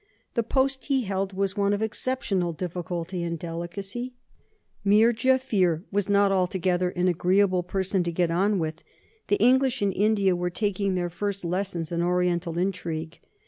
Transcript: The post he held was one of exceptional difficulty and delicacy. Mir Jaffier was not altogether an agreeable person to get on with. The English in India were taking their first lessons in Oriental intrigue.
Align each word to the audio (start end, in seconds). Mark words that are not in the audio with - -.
The 0.33 0.41
post 0.41 0.85
he 0.85 1.03
held 1.03 1.31
was 1.33 1.55
one 1.55 1.73
of 1.73 1.81
exceptional 1.83 2.53
difficulty 2.53 3.21
and 3.21 3.37
delicacy. 3.37 4.15
Mir 4.83 5.13
Jaffier 5.13 5.83
was 5.91 6.09
not 6.09 6.31
altogether 6.31 6.89
an 6.89 7.07
agreeable 7.07 7.61
person 7.61 8.01
to 8.05 8.11
get 8.11 8.31
on 8.31 8.57
with. 8.57 8.83
The 9.27 9.35
English 9.37 9.79
in 9.83 9.91
India 9.91 10.35
were 10.35 10.49
taking 10.49 10.95
their 10.95 11.11
first 11.11 11.45
lessons 11.45 11.91
in 11.91 12.01
Oriental 12.01 12.57
intrigue. 12.57 13.19